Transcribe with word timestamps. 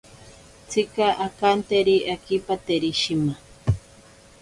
Tsika 0.67 1.07
akanteri 1.25 1.95
akipateri 2.13 2.89
shima. 3.01 3.33